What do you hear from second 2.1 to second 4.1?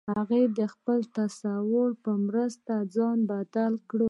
مرسته ځان بدل کړ